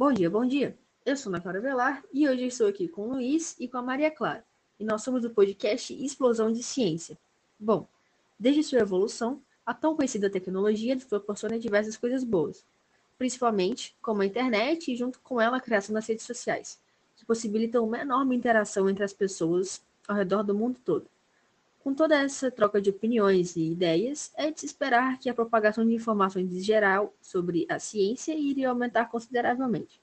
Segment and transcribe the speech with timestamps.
[0.00, 0.78] Bom dia, bom dia.
[1.04, 3.82] Eu sou Ana Clara Velar e hoje estou aqui com o Luiz e com a
[3.82, 4.42] Maria Clara.
[4.78, 7.18] E nós somos do podcast Explosão de Ciência.
[7.58, 7.86] Bom,
[8.38, 12.64] desde sua evolução, a tão conhecida tecnologia nos proporciona diversas coisas boas,
[13.18, 16.80] principalmente como a internet e junto com ela a criação das redes sociais,
[17.14, 21.06] que possibilitam uma enorme interação entre as pessoas ao redor do mundo todo.
[21.82, 25.84] Com toda essa troca de opiniões e ideias, é de se esperar que a propagação
[25.86, 29.98] de informações em geral sobre a ciência iria aumentar consideravelmente.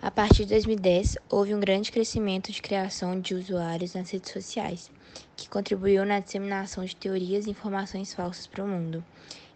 [0.00, 4.90] A partir de 2010, houve um grande crescimento de criação de usuários nas redes sociais,
[5.34, 9.02] que contribuiu na disseminação de teorias e informações falsas para o mundo.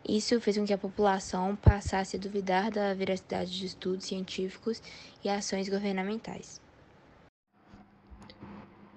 [0.09, 4.83] Isso fez com que a população passasse a duvidar da veracidade de estudos científicos
[5.23, 6.59] e ações governamentais.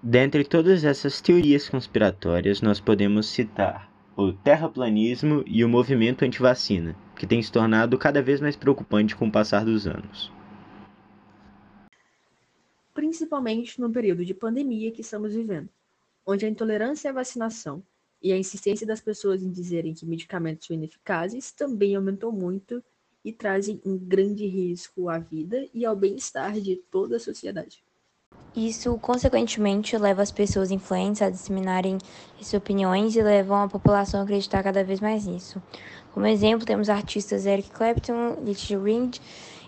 [0.06, 7.26] Dentre todas essas teorias conspiratórias, nós podemos citar o terraplanismo e o movimento antivacina, que
[7.26, 10.30] tem se tornado cada vez mais preocupante com o passar dos anos
[12.94, 15.68] principalmente no período de pandemia que estamos vivendo,
[16.26, 17.82] onde a intolerância à vacinação
[18.22, 22.82] e a insistência das pessoas em dizerem que medicamentos são ineficazes também aumentou muito
[23.24, 27.84] e trazem um grande risco à vida e ao bem-estar de toda a sociedade.
[28.56, 31.98] Isso, consequentemente, leva as pessoas influentes a disseminarem
[32.40, 35.60] suas opiniões e levam a população a acreditar cada vez mais nisso.
[36.12, 39.10] Como exemplo, temos artistas Eric Clapton, Little Ring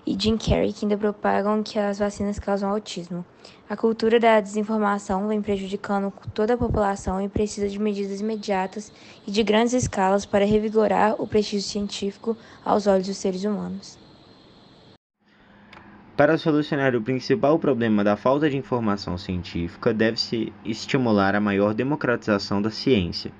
[0.06, 3.24] e Jim Carrey que ainda propagam que as vacinas causam autismo.
[3.68, 8.92] A cultura da desinformação vem prejudicando toda a população e precisa de medidas imediatas
[9.26, 14.05] e de grandes escalas para revigorar o prestígio científico aos olhos dos seres humanos.
[16.16, 22.62] Para solucionar o principal problema da falta de informação científica, deve-se estimular a maior democratização
[22.62, 23.30] da ciência,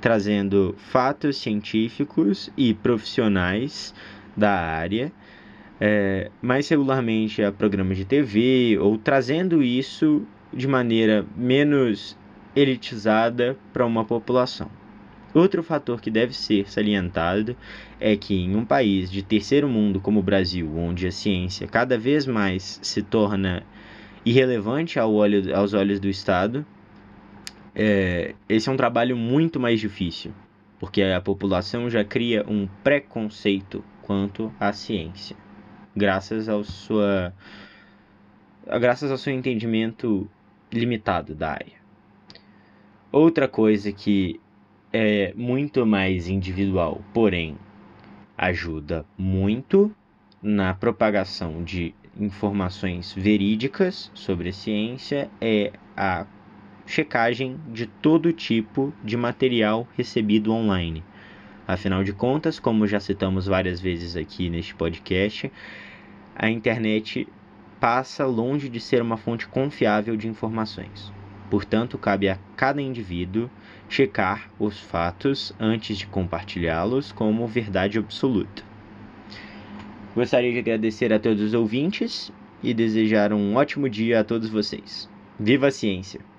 [0.00, 3.94] trazendo fatos científicos e profissionais
[4.34, 5.12] da área
[5.78, 12.16] é, mais regularmente a programas de TV ou trazendo isso de maneira menos
[12.56, 14.70] elitizada para uma população.
[15.32, 17.56] Outro fator que deve ser salientado
[18.00, 21.96] é que em um país de terceiro mundo como o Brasil, onde a ciência cada
[21.96, 23.62] vez mais se torna
[24.24, 26.66] irrelevante ao olho, aos olhos do Estado,
[27.74, 30.32] é, esse é um trabalho muito mais difícil,
[30.78, 35.36] porque a população já cria um preconceito quanto à ciência
[35.94, 37.32] graças ao sua
[38.78, 40.28] graças ao seu entendimento
[40.72, 41.80] limitado da área.
[43.10, 44.40] Outra coisa que
[44.92, 47.56] é muito mais individual, porém
[48.36, 49.94] ajuda muito
[50.42, 56.26] na propagação de informações verídicas sobre a ciência é a
[56.86, 61.04] checagem de todo tipo de material recebido online.
[61.68, 65.52] Afinal de contas, como já citamos várias vezes aqui neste podcast,
[66.34, 67.28] a internet
[67.78, 71.12] passa longe de ser uma fonte confiável de informações.
[71.48, 73.48] Portanto, cabe a cada indivíduo
[73.90, 78.62] checar os fatos antes de compartilhá-los como verdade absoluta.
[80.14, 85.10] Gostaria de agradecer a todos os ouvintes e desejar um ótimo dia a todos vocês.
[85.38, 86.29] Viva a ciência!